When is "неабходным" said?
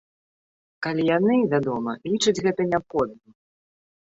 2.71-3.31